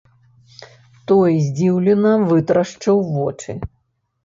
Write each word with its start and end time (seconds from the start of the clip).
Той 1.11 1.35
здзіўлена 1.49 2.15
вытрашчыў 2.33 2.97
вочы. 3.15 3.51